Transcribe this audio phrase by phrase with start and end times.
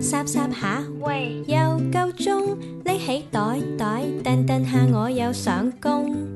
[0.00, 1.56] 霎霎下，喂，又
[1.92, 6.26] 夠鐘，拎起袋袋，蹬蹬下我又上工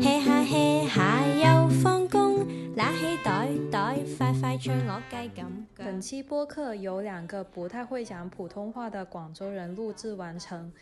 [0.00, 2.46] ，hea 下 hea 下又放工，
[2.76, 5.44] 拿起袋袋，快快唱我雞咁
[5.76, 10.72] 本期播客由兩個不太會講普通話的廣州人錄製完成，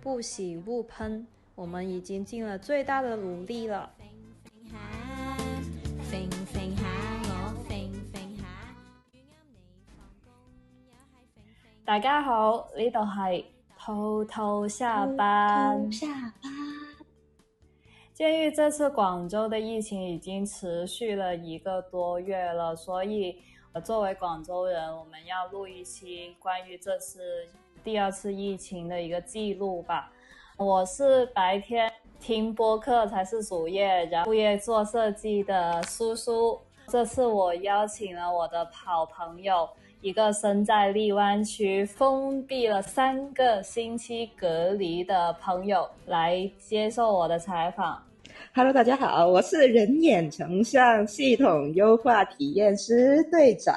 [0.00, 1.24] 不喜勿噴，
[1.56, 3.90] 我們已經盡了最大的努力了。
[11.90, 13.44] 大家好，呢度係
[13.76, 15.90] 偷偷下班。
[15.90, 16.06] 下
[16.40, 16.52] 班。
[18.14, 23.42] 鉴于这次广州的疫情已经持续了一个多月了，所以
[23.82, 27.20] 作为广州人，我们要录一期关于这次
[27.82, 30.12] 第二次疫情的一个记录吧。
[30.56, 36.56] 我是白天听播客才是主业，然后副业做设计的苏苏。
[36.86, 39.68] 这次我邀请了我的好朋友，
[40.02, 48.02] 一个身在荔湾区封闭了三个星期隔离的朋友，来接受我的采访。
[48.54, 53.74] Hello，大家好，我是人眼成像系统优化体验师队长，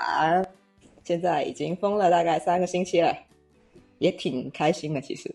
[1.03, 3.13] 现在已经封了大概三个星期了，
[3.97, 5.01] 也挺开心的。
[5.01, 5.29] 其实，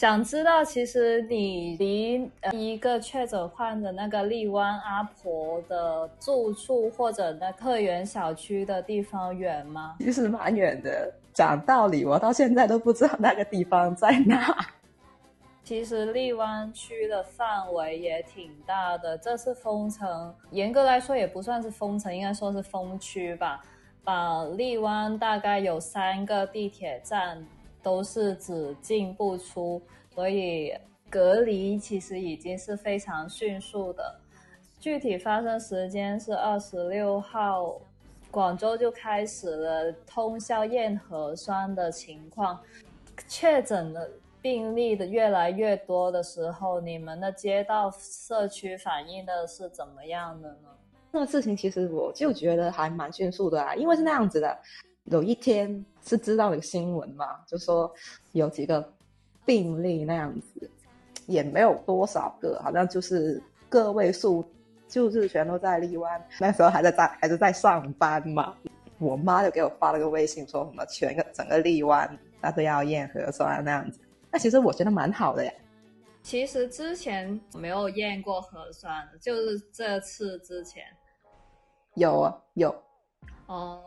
[0.00, 9.96] 想知道其实你离呃一个确诊患者那个荔湾阿婆的住处或者那客源小区的地方远吗？
[9.98, 14.56] 其实蛮远的，讲道理，我到现在都不知道那个地方在哪。
[15.62, 23.62] 其实荔湾区的范围也挺大的，这次封城，严格来说也不算是封城，应该说是封区吧。
[24.02, 27.46] 把荔湾大概有三个地铁站
[27.82, 29.80] 都是只进不出，
[30.14, 30.72] 所以
[31.08, 34.20] 隔离其实已经是非常迅速的。
[34.78, 37.80] 具体发生时间是二十六号，
[38.30, 42.60] 广州就开始了通宵验核酸的情况。
[43.28, 44.10] 确诊的。
[44.42, 50.68] 病例的越来越多的时候，你们的街道社区反映的是怎么样的呢？
[51.12, 54.58] 這個事情其实我就觉得还蛮迅速的啊，因为是那样子的。
[55.04, 57.92] 有一天是知道一個新闻嘛，就说
[58.32, 58.92] 有几个
[59.44, 60.70] 病例那样子，
[61.26, 64.44] 也没有多少个，好像就是个位数，
[64.88, 66.22] 就是全都在荔湾。
[66.38, 68.54] 那时候还在在还是在上班嘛，
[68.98, 73.98] 我妈就给我发了个微信，说什么全个整个荔湾那都要验核酸那样子。
[74.30, 75.52] 那其实我觉得蛮好的呀。
[76.22, 80.84] 其实之前没有验过核酸，就是这次之前
[81.94, 82.74] 有啊有。
[83.46, 83.82] 哦，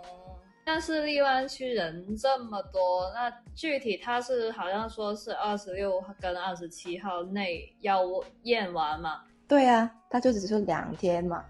[0.66, 8.01] 但是荔湾区人这么多，那具体他是好像说是二十六跟二十七号内要
[8.44, 9.22] 验完嘛？
[9.47, 11.44] 对啊，他就只是两天嘛。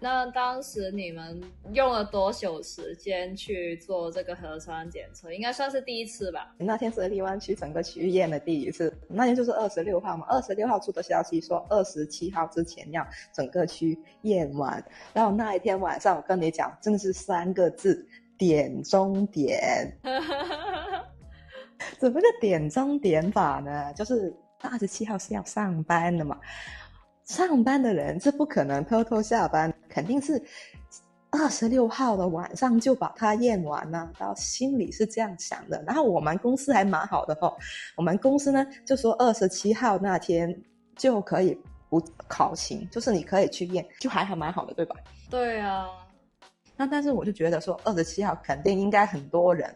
[0.00, 5.32] 那当时你们用了多久时间去做这个核酸检测？
[5.32, 6.54] 应该算是第一次吧？
[6.56, 10.24] 那天是荔湾区整个区域验的第一次，那天就是二十六号嘛。
[10.28, 14.80] 二十六号出的消息说二十七号之前要整个区验完，
[15.12, 18.06] 然后那一天晚上我跟你讲，真的是三个字：
[18.38, 19.92] 點中点。
[21.98, 23.92] 怎么个点中点法呢？
[23.94, 26.38] 就是二十七号是要上班的嘛。
[27.24, 30.42] 上班的人是不可能偷偷下班，肯定是
[31.30, 35.82] 二十六号的晚上就把它验完了，然後心里是这样想的。
[35.86, 37.54] 然后我们公司还蛮好的哦，
[37.96, 40.58] 我们公司呢就说二十七号那天
[40.96, 41.56] 就可以
[41.90, 44.96] 不考勤，就是你可以去验，就还还蛮好的，对吧？
[45.28, 45.86] 对啊。
[46.78, 49.68] 那但是我就觉得说二十七号肯定应该很多人，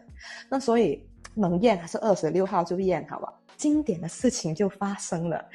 [0.49, 3.31] 那所以能验还是二十六号就验，好吧？
[3.57, 5.45] 经典的事情就发生了，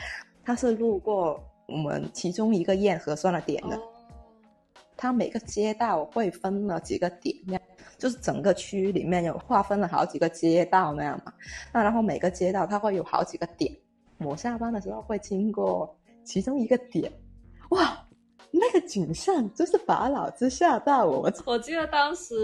[0.44, 1.42] 他是路过。
[1.70, 3.78] 我们其中一个验核酸的点的，
[4.96, 7.36] 他每个街道会分了几个点，
[7.98, 11.32] 就是整个区里面有划分了好几个街道那样嘛。
[11.70, 13.70] 那然后每个街道它会有好几个点，
[14.16, 15.94] 我下班的时候会经过
[16.24, 17.12] 其中一个点，
[17.68, 18.02] 哇，
[18.50, 21.30] 那个景象就是把老子吓到我。
[21.44, 22.34] 我记得当时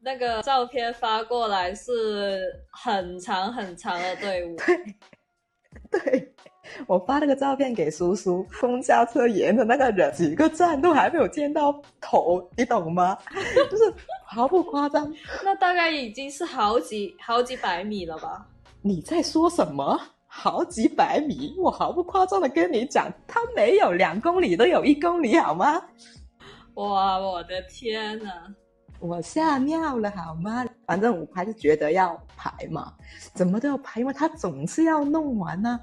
[0.00, 4.56] 那个照片发过来是很长很长的队伍。
[5.90, 6.32] 对，对。
[6.88, 13.16] 我发那个照片给叔叔，公交车沿着那个人几个站都还没有见到头，你懂吗？
[13.70, 13.94] 就是
[14.24, 15.14] 毫不夸张。
[15.44, 18.44] 那大概已经是好几好几百米了吧？
[18.82, 20.00] 你在说什麼？
[20.38, 21.54] 好几百米？
[21.58, 25.82] 我毫不夸张的跟你讲，它没有两公里都有一公里，好吗？
[26.74, 28.30] 哇，我的天吶！
[29.00, 30.62] 我吓尿了，好吗？
[30.86, 32.92] 反正我还是觉得要排嘛，
[33.32, 35.80] 怎么都要排，因为他总是要弄完呢、啊。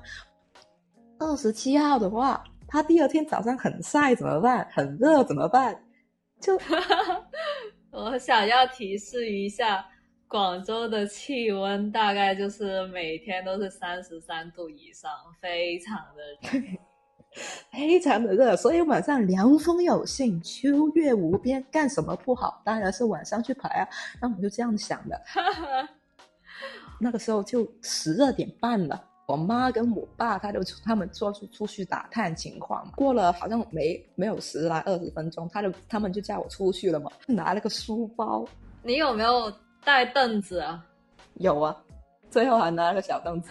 [1.17, 4.67] 二十七号的话，他第二天早上很晒怎么办？
[4.71, 5.83] 很热怎么办？
[6.39, 6.59] 就
[7.91, 9.83] 我想要提示一下，
[10.33, 16.59] 广州的气温大概就是每天都是三十三度以上，非常的热。
[17.71, 22.59] 非常的热，所以晚上凉风有信，秋月无边，干什么不好？
[22.65, 23.88] 当然是晚上去排啊。
[24.19, 25.21] 那我就这样想的。
[27.00, 32.91] 那个时候就十二点半了，我妈跟我爸他就他们说出出去打探情况。
[32.95, 38.44] 过了好像没没有十来二十分钟，他就他们就叫我出去了嘛，拿了个书包。
[38.86, 39.50] 你有没有
[39.83, 40.85] 带凳子啊？
[41.35, 41.75] 有啊，
[42.30, 43.50] 最后还拿了个小凳子。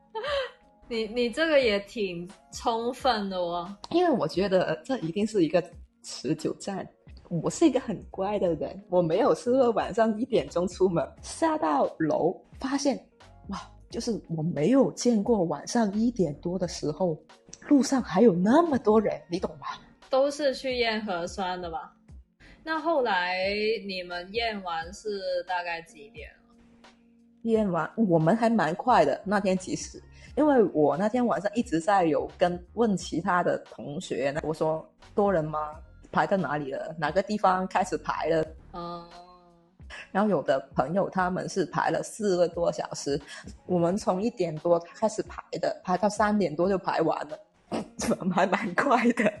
[0.88, 5.62] 你你这个也挺充分的哦，因为我觉得这一定是一个
[6.02, 6.86] 持久战。
[7.30, 12.98] 我是一个很乖的人，我没有试过晚上一点钟出门，下到楼发现，
[13.48, 13.60] 哇，
[13.90, 17.22] 就是我没有见过晚上一点多的时候，
[17.68, 19.66] 路上还有那么多人，你懂吗？
[20.08, 21.92] 都是去验核酸的吧？
[22.64, 23.46] 那后来
[23.86, 26.30] 你们验完是大概几点？
[27.42, 30.02] 验完我们还蛮快的，那天其实。
[30.36, 35.74] 因为我那天晚上一直在有跟问其他的同学，我说多人吗？
[36.12, 36.94] 排到哪里了？
[36.98, 38.46] 哪个地方开始排了？
[38.72, 39.08] 哦。
[40.12, 43.20] 然后有的朋友他们是排了四个多小时，
[43.66, 47.38] 我们从一点多开始排的，排到三点多就排完了，
[48.32, 49.32] 还蛮快的。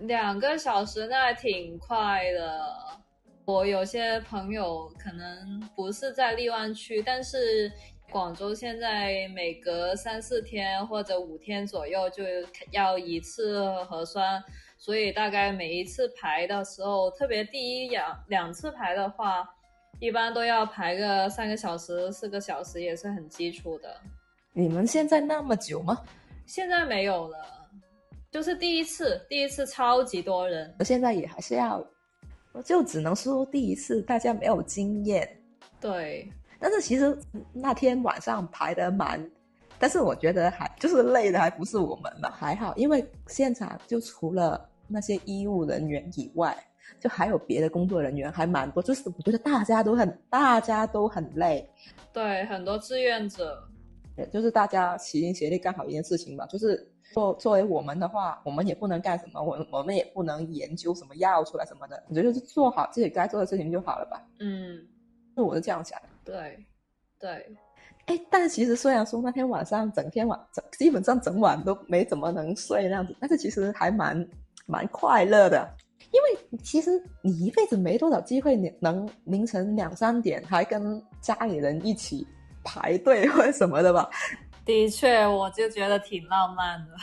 [0.00, 2.60] 两个小时那还挺快的。
[3.44, 7.70] 我有些朋友可能不是在荔湾区，但是。
[8.10, 12.22] 广州现在每隔三四天或者五天左右就
[12.70, 14.44] 要一次核酸，
[14.76, 19.48] 所以大概每一次排的时候，特别第一两两次排的话，
[19.98, 23.98] 一般都要排个三个小时、四个小时，也是很基础的。
[24.52, 25.98] 你们现在那么久吗？
[26.44, 27.61] 现在没有了，
[28.32, 30.74] 就是第一次，第一次超级多人。
[30.78, 31.86] 我现在也还是要，
[32.64, 35.28] 就只能说第一次大家没有经验。
[35.78, 36.26] 对。
[36.58, 37.14] 但是其实
[37.52, 39.22] 那天晚上排的蛮，
[39.78, 46.56] 但是我觉得还就是累的还不是我们嘛，还好，因为现场就除了那些医务人员以外，
[46.98, 51.68] 就还有别的工作人员还蛮多，就是我觉得大家都很大家都很累，
[52.14, 53.62] 对，很多志愿者，
[54.16, 56.46] 也就是大家齐心协力干好一件事情吧。
[56.46, 64.22] 就是作作为我们的话，我们也不能干什么，我我们也不能研究什么药出来什么的，我觉得是做好自己该做的事情就好了吧。
[64.40, 64.78] 嗯，
[65.34, 66.08] 那我是这样想的。
[66.24, 66.66] 对，
[67.18, 67.56] 对，
[68.06, 74.28] 哎，但是其实虽然说那天晚上整天晚整基本上整晚都没怎么能睡那样子，但是其实还蛮
[74.66, 75.68] 蛮快乐的，
[76.12, 76.90] 因为其实
[77.22, 82.26] 你一辈子没多少机会，你能凌晨两三点还跟家里人一起
[82.64, 84.08] 排队或者什么的吧？
[84.64, 86.94] 的确，我就觉得挺浪漫的。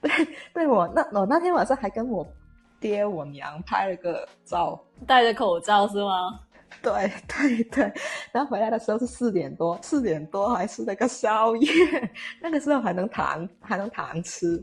[0.00, 0.10] 对，
[0.54, 2.26] 对我那我那天晚上还跟我
[2.80, 6.40] 爹我娘拍了个照，戴着口罩是吗？
[6.82, 7.92] 对 对对，
[8.30, 11.68] 然后回来的时候是四点多，四点多还是那个宵夜，
[12.40, 14.62] 那个时候还能糖还能糖吃，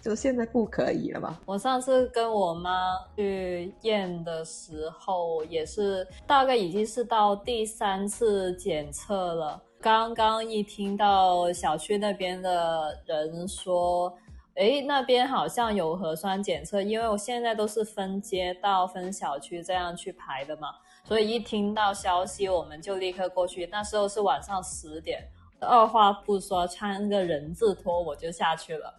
[0.00, 1.38] 就现在不可以了嘛。
[1.44, 2.70] 我上次跟我妈
[3.14, 9.62] 去验的时候，也是大概已经是到第三次检测了。
[9.84, 14.10] 刚刚一听到小区那边的人说，
[14.54, 20.68] 哎，那边好像有核酸检测，因为我现在都是分街道、分小区这样去排的嘛。
[21.04, 23.66] 所以一听到消息，我们就立刻过去。
[23.66, 25.22] 那时候是晚上十点，
[25.60, 28.94] 二话不说，穿个人字拖我就下去了。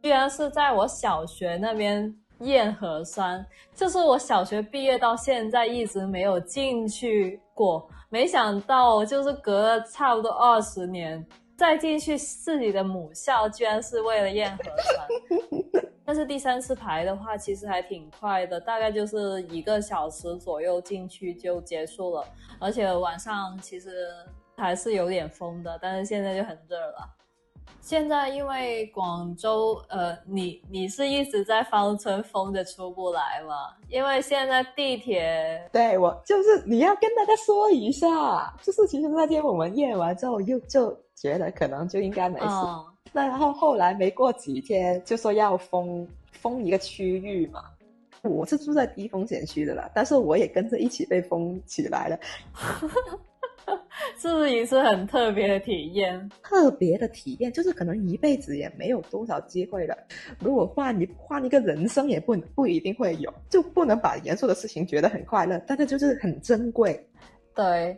[0.00, 3.44] 居然是在我小学那边验核酸，
[3.74, 7.88] 就是我小学毕业到现在一直没有进去过。
[8.08, 11.24] 没想到就是隔了差不多二十年
[11.56, 15.62] 再进去自己的母校，居然是为了验核酸。
[16.04, 22.24] 但是第三次排的话，其实还挺快的，大概就是一个小时左右进去就结束了。
[22.58, 24.08] 而且晚上其实
[24.56, 27.08] 还是有点风的，但是现在就很热了。
[27.80, 33.54] 现在因为广州，呃，你你是一直在芳村封着出不来吗？
[33.88, 42.46] 因为现在地铁，对我就是你要跟大家说一下，就是其实那天我们验完之后，又就觉得可能就应该没事。
[43.12, 47.64] 那然后后来没过几天就说要封封一个区域嘛，
[48.22, 52.18] 我是住在低风险区的啦，但是我也跟着一起被封起来了，
[54.18, 56.30] 是不是一次很特别的体验？
[56.42, 59.96] 特别的体验就是可能一辈子也没有多少机会了，
[60.38, 67.08] 如果换一换一个人生也不不一定会有，就不能把严肃的事情觉得很快乐，但是就是很珍贵，
[67.54, 67.96] 对。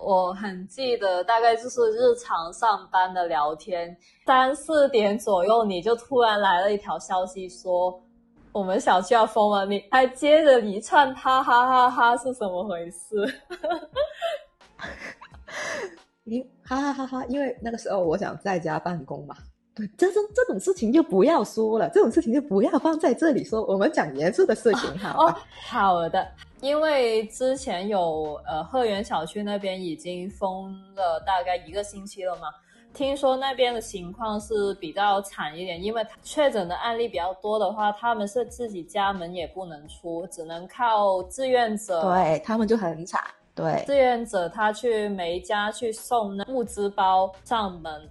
[0.00, 8.00] 我很记得，大概就是日常上班的聊天，三四点左右，你就突然来了一条消息说，
[8.52, 13.16] 我们小区要封了，你还接着一串哈哈哈哈是什么回事？
[16.24, 19.36] 因哈哈哈哈，因为那个时候我想在家办公嘛。
[19.74, 23.64] 对，这种这种事情就不要说了，这种事情就不要放在这里说。
[23.64, 26.26] 我们讲严肃的事情，好哦，好的。
[26.60, 32.48] 因为之前有呃鹤园小区那边已经封了大概一个星期了嘛，
[32.92, 42.02] 听说那边的情况是比较惨一点，因为确诊的案例比较多的话，他们是自己家门也不能出，只能靠志愿者。
[42.02, 43.22] 对他们就很惨。
[43.58, 48.08] 对，志愿者他去每家去送那物资包上门，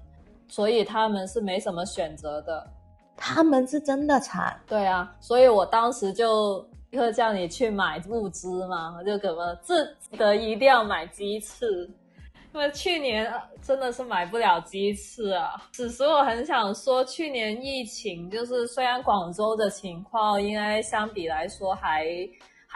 [0.49, 2.67] 所以他们是没什么选择的。
[3.15, 4.59] 他们是真的惨。
[4.67, 11.89] 对啊，所以我当时就立刻叫你去买物资嘛，就可能自得一定要买鸡翅，
[12.53, 15.53] 因为去年真的是买不了鸡翅啊。
[15.71, 22.05] 此时我很想说，去年疫情就是虽然广州的情况应该相比来说还。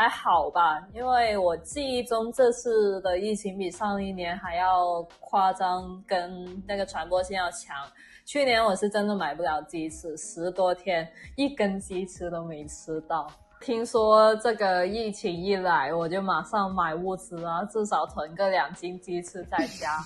[0.01, 7.77] 还好吧，因为我记忆中这次的疫情比上一年还要夸张，跟那个传播性要强。
[8.25, 13.31] 去年我是真的买不了鸡翅，十多天一根鸡翅都没吃到。
[13.59, 20.03] 听说这个疫情一来，我就马上买物资啊，至少囤个两斤鸡翅在家。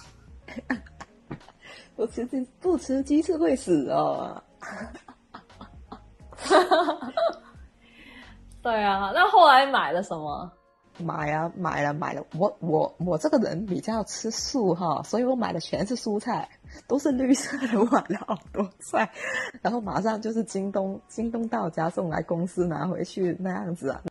[1.96, 4.44] 不吃鸡不吃鸡翅会死哦。
[8.66, 10.52] 对啊，那后来买了什么？
[10.98, 12.26] 买啊，买了买了。
[12.36, 16.50] 我我我这个人比较吃素哈，所以我买的全是蔬菜，
[16.88, 17.80] 都是绿色的。
[17.80, 19.12] 我买了好多菜，
[19.62, 24.02] 然后马上就是京东，京东到家送来公司拿回去那样子啊。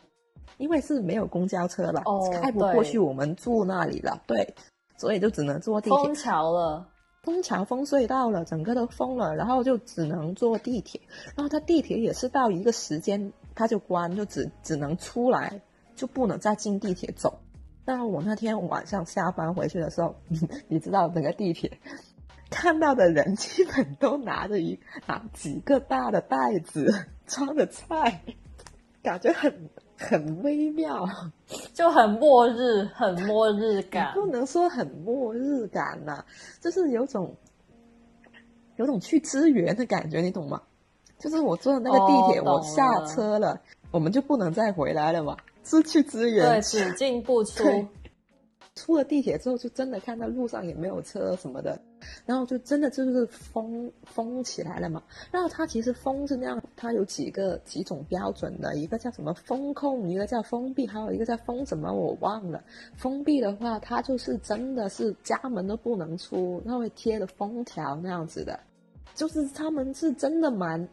[0.58, 2.04] 因为是没有公交车了，
[2.40, 4.54] 开不过去我们住那里了，对，
[4.96, 5.98] 所以就只能坐地铁。
[5.98, 6.86] 封桥了，
[7.24, 11.00] 封桥封隧道了，整个都封了，然后就只能坐地铁。
[11.34, 13.32] 然后它地铁也是到一个时间。
[13.54, 15.60] 他就关，就只只能出来，
[15.94, 17.40] 就不能再进地铁走。
[17.86, 20.16] 那我那天晚上下班回去的时候，
[20.68, 21.78] 你知道，整个地铁
[22.50, 28.22] 看到的人基本都拿着一拿几个大的袋子装的菜，
[29.02, 31.06] 感觉很很微妙，
[31.74, 34.14] 就很末日，很末日感。
[34.14, 36.24] 不能说很末日感呐，
[36.60, 37.36] 就是有种
[38.76, 40.62] 有种去支援的感觉，你懂吗？
[41.24, 43.58] 就是我坐的那个地铁，我下车了，
[43.90, 47.64] 我们就不能再回来了嘛，是去支援，对，只进不出。
[48.76, 51.80] 出了地铁之后，就真的看到路上也没有车什么的，
[52.26, 55.02] 然后就真的就是封封起来了嘛。
[55.30, 62.62] 然后它其实封是那样，它有几个几种标准的，一个叫什么封控，一个叫封闭，还有一个叫封什么我忘了。
[62.96, 68.60] 封闭的话，它就是真的是家门都不能出，它会贴的封条那样子的，
[69.14, 70.86] 就是他们是真的蛮。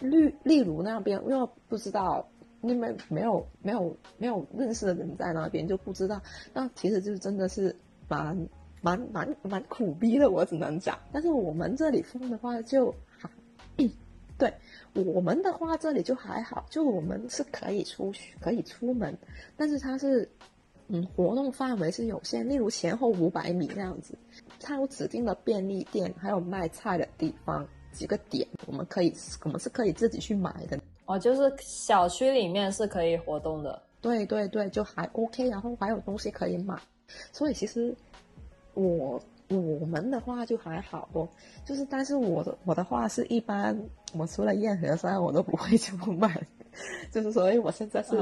[0.00, 2.26] 例例如那边，因为不知道
[2.60, 6.20] 那边没有没有没有认识的人在那边，就不知道。
[6.52, 7.74] 那其实就是真的是
[8.08, 8.48] 蛮
[8.82, 10.98] 蛮蛮蛮苦逼的，我只能讲。
[11.12, 13.30] 但是我们这里封的话就还，
[14.38, 14.52] 对
[14.94, 19.16] 我们的话这里就还好，就我们是可以出去可以出门，
[19.56, 20.28] 但是它是
[20.88, 24.18] 嗯活动范围是有限，例如前后五百米那样子，
[24.60, 27.68] 它有指定的便利店，还有卖菜的地方。
[27.92, 29.12] 几个点，我们可以，
[29.44, 31.18] 我们是可以自己去买的哦。
[31.18, 36.78] 就是小区里面是可以活动的，对对对，就还 OK，然后还有东西可以买。
[37.32, 37.94] 所以其实
[38.74, 41.28] 我我们的话就还好哦，
[41.64, 43.76] 就是但是我的我的话是一般，
[44.14, 46.30] 我除了验核酸我都不会出门，
[47.10, 48.16] 就是所以我现在是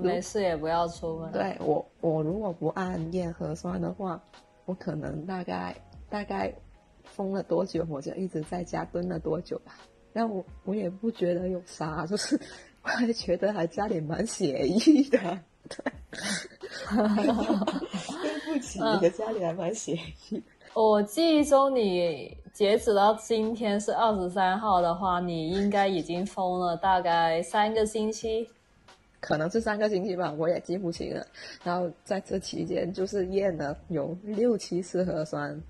[0.00, 1.32] 没事也不要出门。
[1.32, 4.22] 对我我如果不按验核酸的话，
[4.64, 5.76] 我可能大概
[6.08, 6.54] 大概。
[7.20, 9.76] 封了多久，我就一直在家蹲了多久吧。
[10.10, 12.34] 但我我也不觉得有啥，就是
[12.82, 15.18] 我还觉得还家里蛮写意的。
[15.68, 15.84] 对，
[16.88, 19.92] 对不起，你的家里还蛮写
[20.30, 20.42] 意。
[20.72, 28.48] 我记忆中，你截止到今天是二十三号的话，你应该已经封了大概三个星期，
[29.20, 31.26] 可能是三个星期吧，我也记不清了。
[31.62, 35.62] 然后在这期间，就是验了有六七次核酸。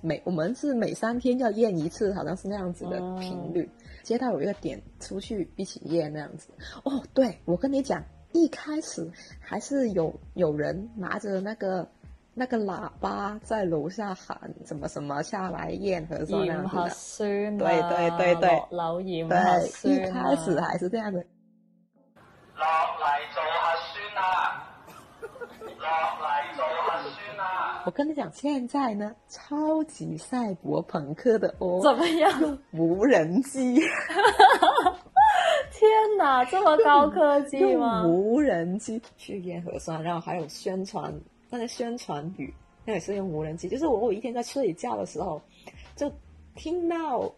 [0.00, 3.68] 每我们是每三天要验一次，好像是那样子的频率。
[4.02, 6.48] 接到有一个点出去一起验那样子。
[6.84, 8.02] 哦，对，我跟你讲，
[8.32, 11.86] 一开始还是有有人拿着那个
[12.32, 16.88] 那个喇叭在楼下喊什么什么下来验核酸那样子的。
[17.58, 19.12] 对对对对，老对，
[19.82, 21.18] 一开始还是这样的。
[22.54, 24.22] 落嚟做核酸啊！
[25.60, 25.84] 落
[26.24, 26.37] 嚟！
[27.88, 32.58] 我跟你讲，现在呢，超级赛博朋克的哦，怎么样？
[32.72, 33.80] 无人机。
[35.72, 38.06] 天哪，这么高科技用吗？
[38.06, 41.10] 无人机去验核酸，然后还有宣传
[41.48, 42.52] 那个宣传语，
[42.84, 43.70] 那也是用无人机。
[43.70, 45.40] 就是我有一天在睡觉的时候，
[45.96, 46.12] 就
[46.56, 47.32] 听到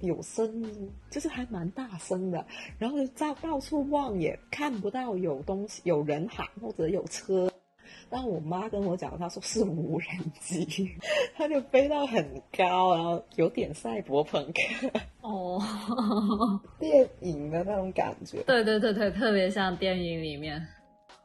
[0.00, 2.44] 有声音，就是还蛮大声的，
[2.80, 7.48] 然后就到到处望也看不到有东西，有人喊或者有车。
[8.14, 10.88] 然后我妈跟我讲，她说是无人机，
[11.34, 12.24] 它就飞到很
[12.56, 14.88] 高，然后有点赛博朋克
[15.20, 15.60] 哦，
[16.78, 18.40] 电影的那种感觉。
[18.44, 20.64] 对对对对，特别像电影里面。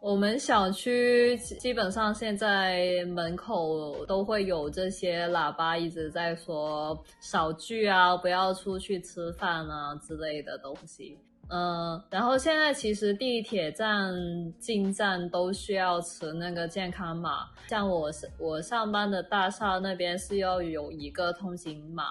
[0.02, 11.20] 我们小区基本上现在门口都会有这些喇叭一直在说少聚啊，不要出去吃饭啊之类的东西。
[11.52, 14.14] 嗯，然后现在其实地铁站
[14.60, 22.06] 进站都需要持那个健康码，像我是我上班的大厦那边是要有一个通行码，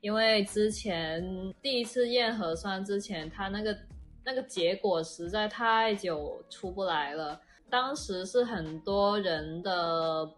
[0.00, 3.76] 因为之前第一次验核酸之前，他那个
[4.24, 10.30] 那个结果实在太久出不来了，当时是很多人的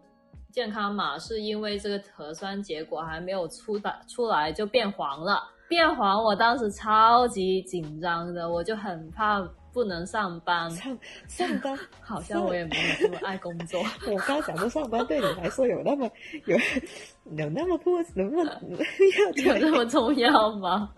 [0.51, 5.47] 健康码是因为这个核酸结果还没有出的出来就变黄了。
[5.67, 9.41] 变黄，我当时超级紧张的，我就很怕
[9.73, 10.69] 不能上班。
[10.71, 10.97] 上
[11.27, 13.81] 上班 好像我也没有那么爱工作。
[14.11, 16.09] 我刚讲说上班对你来说有那么
[16.45, 16.57] 有
[17.35, 18.61] 有那么不能不能
[19.45, 20.89] 有那么重要吗？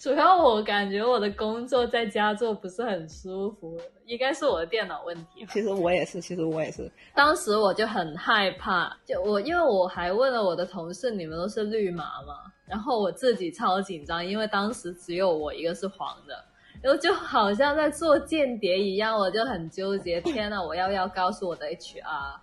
[0.00, 5.44] 主要我感觉我的工作在家做不是很舒服，应该是我的电脑问题。
[5.50, 6.90] 其实我也是，其实我也是。
[7.14, 12.50] 当时我就很害怕，就我因为我还问了我的同事，你们都是绿码吗？
[12.64, 16.34] 然后我自己超紧张，因为当时只有我一个是黄的，
[16.80, 20.18] 然后就好像在做间谍一样，我就很纠结。
[20.32, 22.40] 天呐，我要不要告诉我的 HR？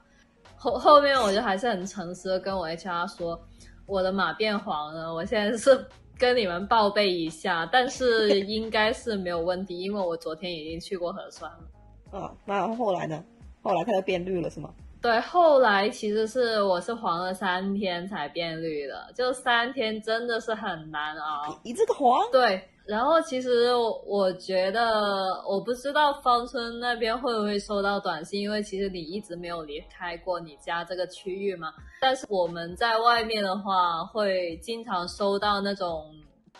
[0.58, 3.40] 后后面我就还是很诚实的跟我 HR 说，
[3.88, 5.84] 我的码变黄了，我现在是
[6.20, 12.20] 跟你们报备一下，但是应该是没有问题，因为我昨天已经去过核酸了。
[12.20, 13.24] 啊， 那后来呢？
[13.62, 14.74] 后来它就变绿了，是吗？
[15.02, 21.60] 对，后来其实是我是黄了三天才变绿的，就三天真的是很难熬。
[21.64, 22.20] 你这个黄？
[22.32, 23.72] 对，然后其实
[24.06, 31.74] 我觉得，我不知道芳村那边会不会收到短信，因为其实你一直没有离开过你家这个区域嘛。
[32.00, 36.14] 但是我们在外面的话，会经常收到那种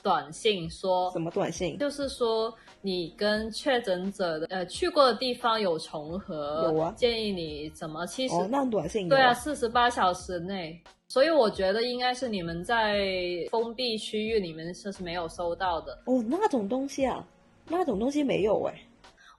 [0.04, 1.78] 短信，说什么短信？
[1.78, 2.54] 就是说。
[2.82, 13.00] 你跟确诊者的呃去过的地方有重合，有啊，建议你怎么七十那短信对啊，四十八小时内，所以我觉得应该是你们在
[13.50, 17.26] 封闭区域里面是是没有收到的哦，那种东西啊，
[17.70, 18.74] 那种东西没有哎，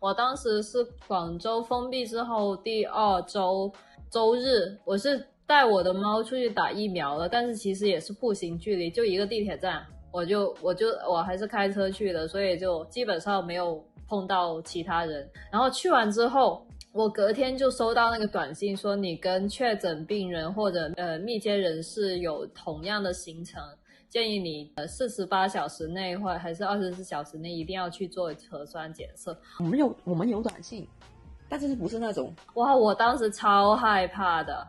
[0.00, 3.70] 我当时是广州封闭之后第二周
[4.10, 9.86] 周日，我是带我的猫出去打疫苗了，但是其实也是步行距离，就一个地铁站。
[10.10, 15.28] 我就我就我还是开车去的，所以就基本上没有碰到其他人。
[15.52, 16.66] 然后去完之后，
[16.98, 23.62] 我隔天就收到那个短信，说你跟确诊病人或者呃密接人士有同样的行程，
[24.08, 29.38] 建议你呃四十八小时内或还是二十四小时内一定要去做核酸检测。
[29.60, 30.88] 我们有我们有短信，
[31.48, 34.66] 但是不是那种哇，我当时超害怕的，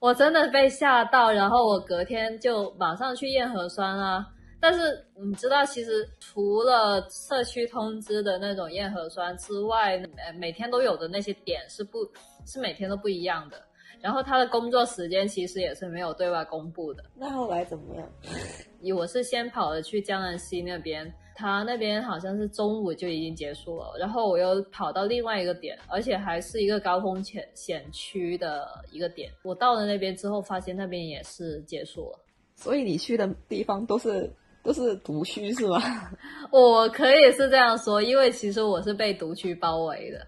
[0.00, 4.26] 我真的被吓到，然后我隔天就马上去验核酸啊。
[4.58, 11.98] 但是你知道，其实除了社区通知的那种验核酸之外，呃，每天都有的那些点是不，
[12.46, 13.62] 是每天都不一样的。
[14.00, 17.04] 然后他的工作时间其实也是没有对外公布的。
[17.14, 18.96] 那后来怎么样？
[18.96, 23.94] 我是先跑了去江南西那边，他那边好像是中午就已经结束了。
[23.98, 29.30] 然后我又跑到另外一个点，而且还是一个高风险险区的一个点。
[29.42, 32.18] 我到了那边之后，发现那边也是结束了。
[32.54, 34.30] 所以你去的地方都是。
[34.66, 35.80] 都是毒区是吗？
[36.50, 40.18] 我可以是这样说，因为其实我是被毒区包围的。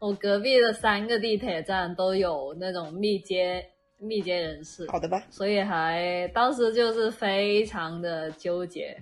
[0.00, 3.64] 我隔壁的三个地铁站都有那种密接
[3.98, 5.20] 密接人士，好的吧？
[5.28, 8.96] 所以还当时就是非常的纠结。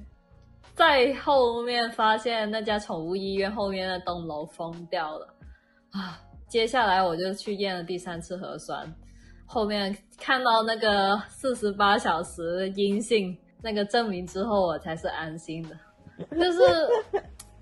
[0.74, 5.26] 在后面发现那家宠物医院后面那栋楼封掉了
[5.92, 6.18] 啊！
[6.48, 8.90] 接下来我就去验了第三次核酸，
[9.46, 13.36] 后面看到那个四十八小时阴性。
[13.66, 15.76] 那个证明之后，我才是安心的。
[16.30, 16.60] 就是，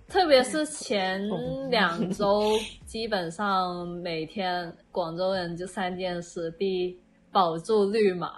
[0.07, 1.27] 特别是前
[1.71, 2.43] 两周，
[2.85, 7.01] 基本上每天广州人就三件事：第一，
[7.33, 8.29] 保住绿码；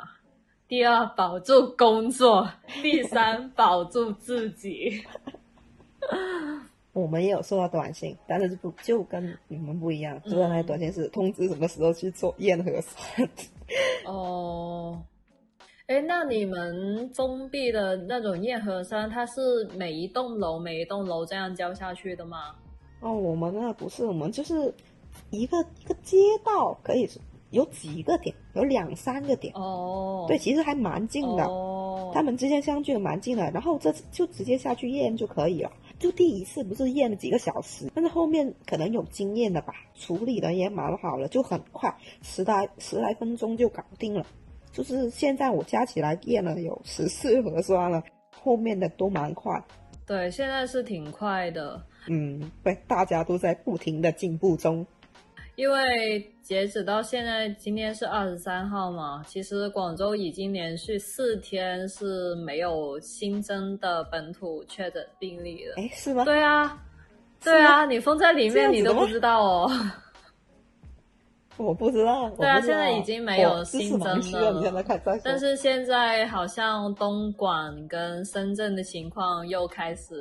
[0.69, 2.47] 第二，保住工作；
[2.83, 5.05] 第三，保住自己。
[6.95, 13.29] 我们也有收到短信，但是不就跟你们不一样，收到那些短信是通知什么时候去做验核酸。
[14.07, 15.03] 哦。
[15.87, 22.57] 哎，那你们封闭的那种验核酸，它是每一栋楼每一栋楼这样交下去的吗？
[23.01, 24.75] 哦，我们那不是，我们就是
[25.31, 27.09] 一个一个街道，可以
[27.51, 29.55] 有几个点，有两三个点。
[29.55, 33.49] 哦，对，其实还蛮近的，哦，他们之间相距的蛮近的。
[33.53, 35.71] 然后这次就直接下去验就可以了。
[36.01, 44.27] 就第一次不是验了几个小时，但是后面可能有经验的吧，处理的也蛮好了，就很快，十来十来分钟就搞定了。
[44.77, 48.03] 就是现在我加起来验了有十四核酸了，
[48.43, 49.59] 后面的都蛮快。
[50.07, 54.87] 对，现在是挺快的，嗯，对，大家都在不停的进步中。
[55.55, 65.77] 因为截止到现在，今天是二十三号嘛，其实广州已经连续四天是没有新增的本土确诊病例了。
[65.79, 66.23] 哎，是吗？
[66.27, 66.85] 对啊，
[67.43, 69.71] 对啊，你封在里面你都不知道哦。
[71.65, 72.31] 我不知道。
[72.31, 74.85] 对啊现在已经没有新增了。
[75.25, 80.15] 但是现在好像东莞跟深圳的情况又开始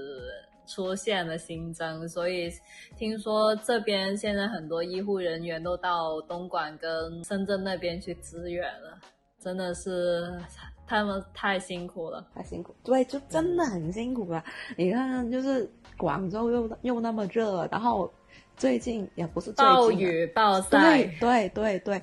[0.65, 2.49] 出现了新增，所以
[2.97, 8.97] 听说这边现在很多医护人员都到东莞跟深圳那边去支援了，
[9.39, 10.41] 真的是
[10.87, 12.25] 他们太辛苦了。
[12.33, 14.43] 太辛苦，对，就真的很辛苦了！
[14.75, 18.11] 你看，就是广州又又那么热，然后
[18.57, 22.01] 最近也不是最近啊暴雨暴晒对，对对对，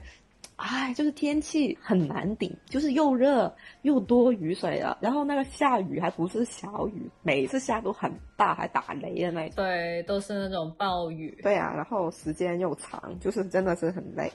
[0.56, 9.56] 哎，就是天气很难顶，就是又热又多雨水了，然后那个下雨还不是小雨，每次下都很大，还打雷的那种。
[9.56, 11.36] 对，都是那种暴雨。
[11.42, 14.30] 对啊，然后时间又长，就是真的是很累，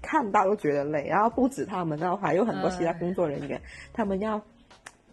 [0.00, 1.06] 看到都觉得累。
[1.08, 3.60] 然后不止他们，然后还有很多其他哎工作人员，
[3.92, 4.40] 他们要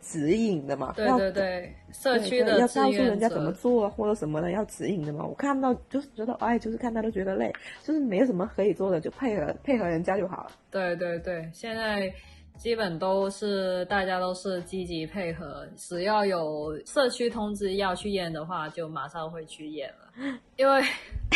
[0.09, 5.25] 指引的嘛，对对对，社区的要告诉人家怎么做或者什么的，要指引的嘛。
[5.25, 7.51] 我看到就是觉得，哎，就是看他都觉得累，
[7.83, 10.51] 就是没有什么可以做的，就配合配合人家就好了。
[10.71, 12.09] 对对对，现在
[12.57, 20.39] 基本都是大家都是积极配合，只要有社区通知要去验的话，就马上会去验了。
[20.55, 20.81] 因为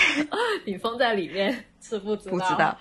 [0.65, 2.77] 你封在里面是不知道，不知道，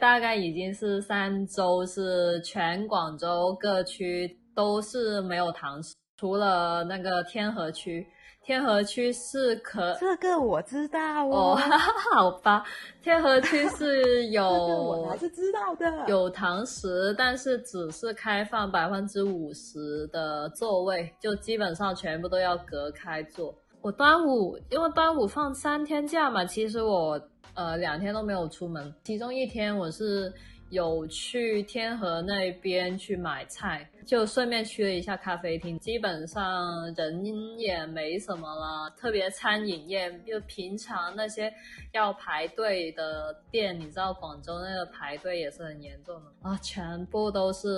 [0.00, 8.06] 大概已经是三周，是全广州各区都是没有堂食，除了那个天河区，
[8.44, 11.56] 天河区是可这个我知道哦，
[12.12, 12.62] 好吧，
[13.02, 15.90] 天河区是有 我还是知道的。
[16.08, 23.54] 有堂食，但是只是开放百分之五十的座位，就基本上全部都要隔开坐。
[23.80, 27.18] 我端午因为端午放三天假嘛，其实我
[27.54, 30.30] 呃两天都没有出门，其中一天我是
[30.70, 37.24] 有去天河那边去买菜，就顺便去了一下咖啡厅，基本上人
[37.58, 41.52] 也没什么了，特别餐饮业，就平常那些
[41.92, 46.48] 要排队的店，你知道广州那个排队也是很严重的。
[46.48, 47.68] 啊，全部都是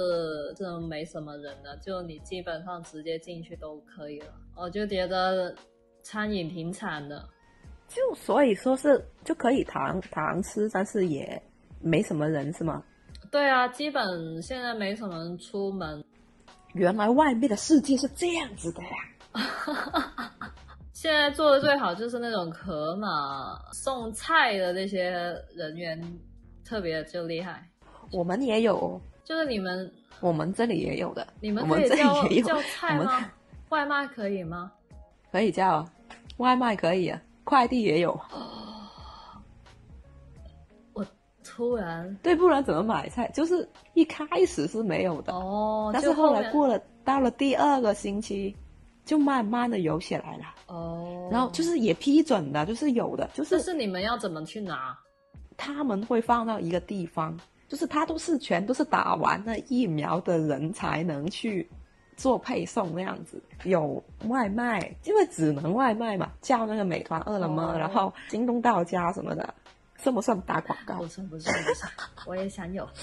[0.55, 5.55] 这种没什么人的，就你基本上直接进去都可以了，我就觉得
[6.02, 7.26] 餐饮挺惨的。
[7.88, 11.42] 就所以说是就可以堂堂吃，但是也
[11.83, 12.83] 没什么人是吗？
[13.31, 16.05] 对啊，基本现在没什么人出门，
[16.75, 18.90] 原来外面的世界是这样子的呀！
[20.92, 23.09] 现在做的最好就是那种盒马
[23.73, 25.11] 送菜的那些
[25.55, 26.01] 人员，
[26.64, 27.66] 特别就厉害。
[28.12, 29.90] 我们也有，就是你们，
[30.21, 33.31] 我们这里也有的，你们可以叫也有，叫菜吗？
[33.71, 34.71] 外卖可以吗？
[35.33, 35.92] 可以叫啊，
[36.37, 38.21] 外卖可以啊，快递也有。
[41.55, 43.31] 突然对，不然怎么买菜？
[43.35, 48.57] 就是一开始是没有的，哦，但是后来过了到了第二个星期，
[49.05, 50.45] 就慢慢的有起来了。
[50.69, 54.97] 哦，然后就是也批准的，就是有的，就就是是你们要怎么去拿？
[55.59, 57.38] 他们会放到一个地方，
[57.69, 61.69] 就是他都是全都是打完了疫苗的人才能去
[62.17, 63.43] 做配送那样子。
[63.65, 69.55] 有外卖，因为只能外卖嘛，叫那个美团、饿了么，哦然后京东到家什么的，
[70.03, 71.07] 算不算打广告不？
[71.07, 71.55] 算不算
[72.27, 72.88] 我也想有。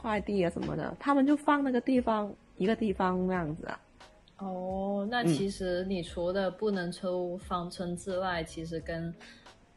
[0.00, 3.78] 快递啊什么的，他们就放那个地方一个地方那样子啊。
[4.38, 9.14] 哦，那嗯其实你除了不能出芳村之外，其实跟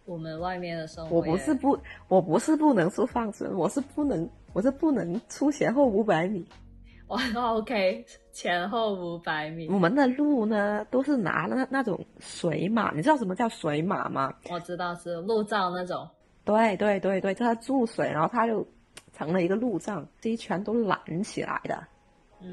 [0.05, 6.43] 我们外面的生活我不是不，我不是不能出放村，我是不能，我是不能出前后五百米。
[7.07, 8.03] 哦，OK，
[8.35, 14.33] 前后五百米，我们的路呢，都是拿那那种水马，你知道什么叫水马吗？
[14.49, 16.05] 我知道是路障那种。
[16.43, 18.67] 对对对对，它注水，然后它就
[19.13, 21.81] 成了一个路障，这一圈都拦起来的，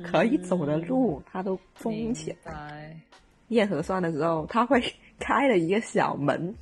[0.05, 2.53] 可以走的路它都封起来。
[2.53, 2.97] 来。
[3.49, 4.81] 验核酸的时候，它会
[5.18, 6.55] 开了一个小门，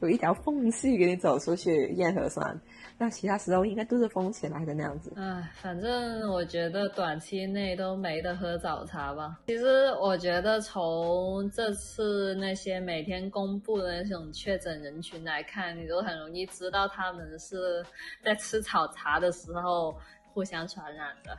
[0.00, 2.58] 有一条缝隙给你走出去燕河山。
[3.02, 5.12] 那其他时候应该都是封起来的那样子。
[5.16, 9.40] 唉，反正我觉得短期内都没得喝早茶吧。
[9.48, 17.84] 其实我觉得从这次那些每天公布的那种确诊人群来看，你都很容易知道他们是
[18.24, 19.96] 在吃早茶的时候
[20.32, 21.36] 互相传染的。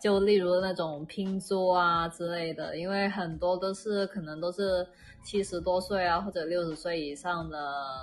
[0.00, 4.84] 就例如那种拼桌啊之类的，因为很多都是可能都是
[5.22, 7.56] 七十多岁啊或者六十岁以上的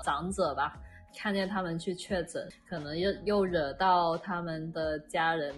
[0.06, 0.78] 长者吧。
[1.18, 5.54] 看见他们去确诊，可能又又惹到他们的家人，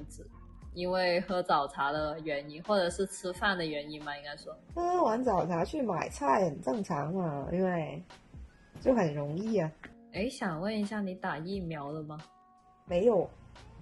[0.74, 4.56] 因为喝早茶的原因，或者是吃饭的原因嘛，应该说。
[4.76, 8.02] 喝完早茶去买菜很正常嘛，因为
[8.80, 9.72] 就很容易啊。
[10.14, 12.18] 哎，想问一下，你打疫苗了吗？
[12.86, 13.30] 没有，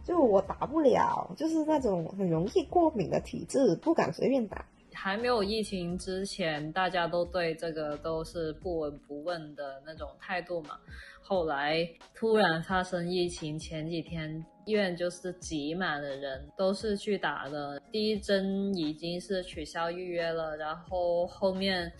[0.03, 4.65] 就我打不了，就是那种很容易过敏的体质，不敢随便打。
[4.95, 10.79] 还没有疫情之前，大家都对这个都是不闻不问的那种态度嘛。
[11.21, 17.79] 后来突然发生疫情，前几天医院就是挤满了人，都是去打的。
[17.91, 21.91] 第一针已经是取消预约了，然后后面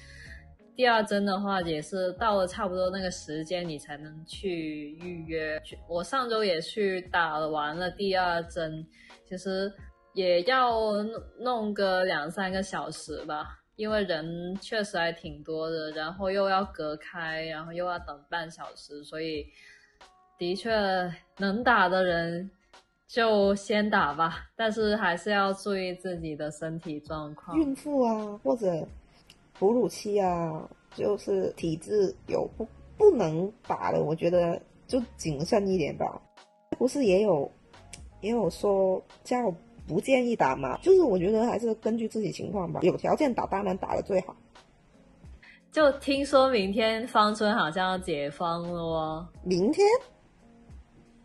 [0.75, 5.61] 第二针的话也是到了差不多那个时间你才能去预约。
[5.87, 8.85] 我上周也去打完了第二针，
[9.27, 9.71] 其实。
[10.15, 10.93] 也要
[11.39, 19.45] 弄个两三个小时吧，因为人确实还挺多的，然后又要隔开，然后又要等半小时，所以
[20.39, 20.71] 的确
[21.37, 22.49] 能打的人
[23.09, 27.57] 就先打吧，但是还是要注意自己的身体状况。
[27.57, 28.87] 孕妇啊，或者
[29.59, 32.65] 哺乳期啊，就是体质有不
[32.97, 36.21] 不能打的，我觉得就谨慎一点吧。
[36.77, 37.51] 不是也有
[38.21, 39.53] 也有说叫。
[39.87, 44.35] 不建议打嘛，就是我觉得还是根据自己情况吧，有条件打当然打的最好。
[45.71, 49.85] 就听说明天芳村好像要解封了哦，明天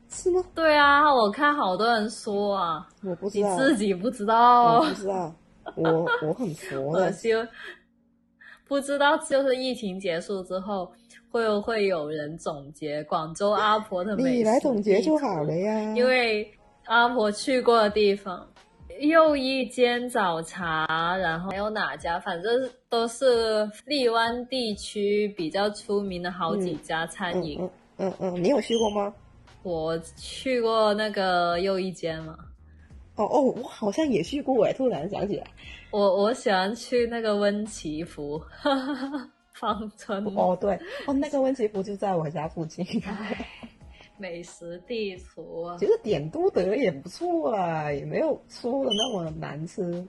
[0.08, 0.44] 是吗？
[0.54, 5.32] 对啊，我看好多人说啊，我不知道，你自己不知道，我不知道，
[5.76, 7.14] 我我很 佛的，
[8.66, 10.90] 不知道就是疫情结束之后
[11.30, 16.52] 会不会有人总结广州阿婆的美你来总结就好了呀，因为。
[16.90, 18.44] 阿婆去过的地方，
[18.98, 22.18] 又一间早茶，然后还有哪家？
[22.18, 27.60] 反正都是荔湾地区比较出名的好几家餐饮。
[27.98, 29.14] 嗯嗯，你有去过吗？
[29.62, 32.36] 我去过那个又一间嘛。
[33.14, 35.46] 哦哦，我好像也去过哎，突然想起来。
[35.92, 38.42] 我我喜欢去那个温祈福
[39.54, 40.24] 芳村。
[40.34, 40.74] 哦对，
[41.06, 42.84] 哦那个温祈福就在我家附近。
[44.20, 50.06] 美食地图，其实点都德也不错啦，也没有说的那么难吃，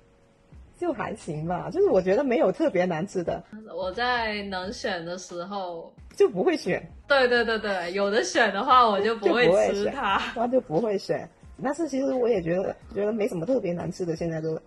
[0.77, 1.69] 就还行吧。
[1.71, 3.41] 就是我觉得没有特别难吃的。
[3.73, 6.85] 我在能选的时候就不会选。
[7.07, 11.27] 对对对对，有的选的话我就不会吃它，那就不会选。
[11.63, 14.59] 但是其实我也觉得觉得没什么特别难吃的，现在都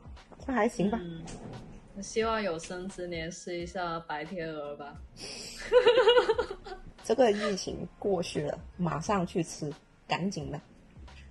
[0.46, 0.98] 那还行吧。
[1.96, 4.94] 我希望有生之年试一下白天鹅吧。
[7.04, 9.70] 这个疫情过去了，马上去吃，
[10.08, 10.58] 赶紧的。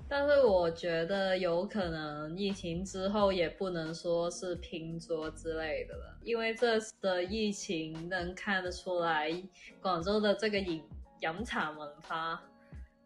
[0.07, 9.33] 但是我觉得有可能疫情之后也不能说是拼桌之类的了，因为这次的疫情能看得出来，
[9.81, 10.83] 广州的这个饮
[11.21, 12.39] 饮茶文化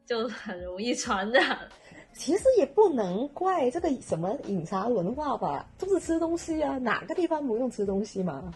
[0.06, 1.58] 就很容易传染。
[2.14, 8.52] 其实也不能怪这个什么饮茶文化吧，都是吃东西啊，哪个地方不用吃东西嘛？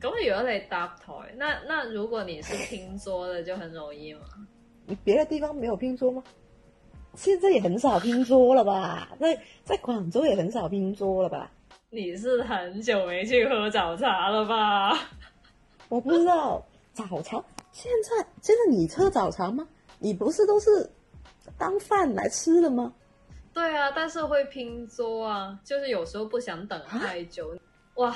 [0.00, 4.20] 咁如果你搭台，那那如果你是拼桌的，就很容易嘛。
[4.86, 6.22] 你别的地方没有拼桌吗？
[7.14, 9.08] 现在也很少拼桌了吧？
[9.18, 11.50] 在在广州也很少拼桌了吧？
[11.90, 14.92] 你是很久没去喝早茶了吧？
[15.88, 19.66] 我不知道早茶现在现在你喝早茶吗？
[19.98, 20.88] 你不是都是
[21.56, 22.92] 当饭来吃的吗？
[23.54, 27.56] 对啊，但是会拼桌啊，就是有时候不想等太久。
[27.94, 28.14] 哇，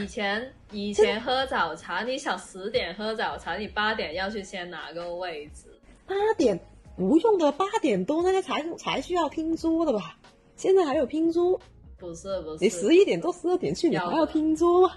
[0.00, 5.64] 以前以前喝早茶，你想十点喝早茶，你八点要去先拿个位置。
[6.06, 6.58] 八点
[6.96, 10.16] 不用的，八点多那个才才需要拼桌的吧？
[10.56, 11.60] 现在还有拼桌？
[11.98, 14.90] 不是不是，你十一点多十二点去，你还要拼桌？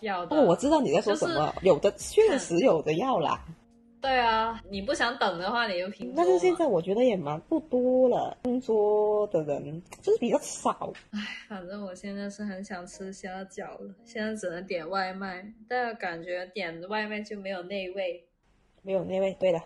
[0.00, 0.36] 要的。
[0.36, 3.44] 哦，我知道你在说什么，有的确实有的要啦。
[4.00, 6.12] 对啊，你不想等的话，你就拼。
[6.16, 10.92] 但是现在我觉得也蛮不多了，工作的人就是比较少。
[11.10, 18.24] 唉，反正我现在是很想吃虾饺了，现在只能点外卖，但感觉点外卖就没有内味，
[18.82, 19.36] 没有内味。
[19.40, 19.60] 对的，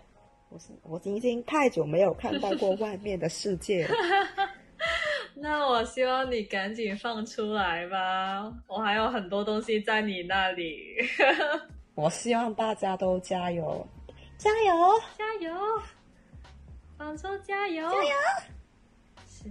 [0.48, 3.94] 我是我已经太久没有看到过外面的世界了。
[5.34, 10.80] 那我希望你赶紧放出来吧，我还有很多东西在你那里。
[11.94, 13.86] 我希望大家都加油，
[14.42, 15.54] 加油，加油，
[16.98, 18.10] 广州加油，加油，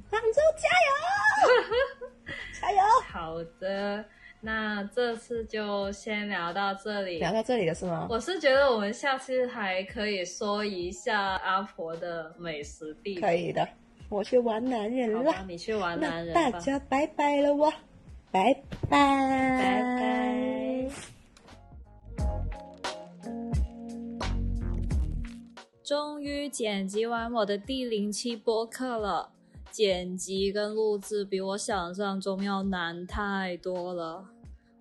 [0.09, 2.77] 广州加油， 加油！
[3.09, 4.03] 好的，
[4.41, 7.19] 那这次就先聊到这里。
[7.19, 8.05] 聊到这里了是吗？
[8.09, 13.15] 我是觉得我们下次还可以说一下阿婆的美食地。
[13.21, 13.65] 可以的，
[14.09, 15.33] 我去玩男人了。
[15.47, 16.51] 你去玩男人吧。
[16.51, 17.71] 大家拜拜了我，
[18.29, 18.53] 拜
[18.89, 21.20] 拜，拜拜。
[25.83, 29.31] 终于剪辑完我的第零期播客了，
[29.71, 34.29] 剪辑跟录制比我想象中要难太多了。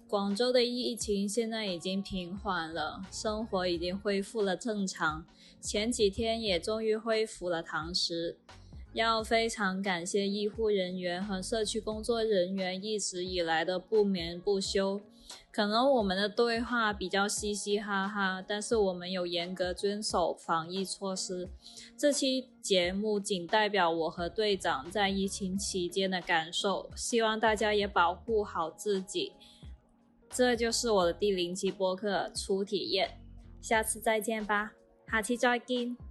[0.06, 5.24] 广州的疫情现在已经平缓了，生活已经恢复了正常，
[5.58, 8.36] 前几天也终于恢复了堂食。
[8.92, 15.00] 要非常感谢医护人员和社区工作人员一直以来的不眠不休。
[15.52, 21.50] 可能我们的对话比较嘻嘻哈哈，但是我们有严格遵守防疫措施。
[21.96, 29.32] 这期节目仅代表我和队长在疫情期间的感受，希望大家也保护好自己。
[30.30, 33.18] 这就是我的第零期播客初体验，
[33.60, 34.72] 下次再见吧，
[35.10, 36.09] 下期再见。